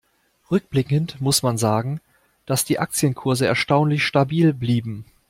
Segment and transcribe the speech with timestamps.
[0.49, 2.01] Rückblickend muss man sagen,
[2.47, 5.05] dass die Aktienkurse erstaunlich stabil blieben.